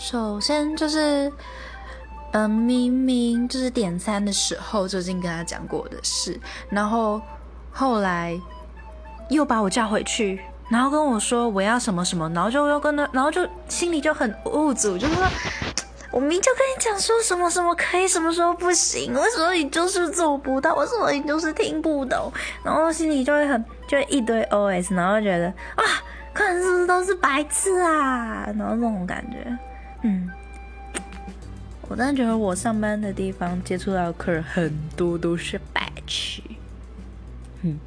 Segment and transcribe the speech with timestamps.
[0.00, 1.30] 首先就是，
[2.32, 6.40] 嗯，明明就是点餐的时候就已经跟他讲过的事，
[6.70, 7.20] 然后
[7.70, 8.40] 后来
[9.28, 10.40] 又把我叫回去，
[10.70, 15.28] 然后跟我说我要什么什么，然后就又跟他，然后就心里就很无助，就是说。
[16.10, 19.12] 我明就跟你讲说什么什么可以，什么时候不行？
[19.12, 20.74] 为什么你就是做不到？
[20.76, 22.32] 为什么你就是听不懂？
[22.64, 25.84] 然后心里就会很，就一堆 OS，然后觉得啊，
[26.32, 28.46] 客人是不是都是白痴啊？
[28.58, 29.56] 然后那种感觉，
[30.02, 30.30] 嗯，
[31.88, 36.42] 我真的觉得我上班的地方接触到的客人很多都是白痴，
[37.62, 37.78] 嗯。